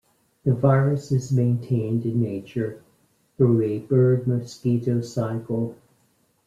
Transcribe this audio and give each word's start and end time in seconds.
The 0.45 0.55
virus 0.55 1.11
is 1.11 1.31
maintained 1.31 2.05
in 2.07 2.19
nature 2.23 2.81
through 3.37 3.61
a 3.61 3.77
bird-mosquito 3.77 5.01
cycle. 5.01 5.75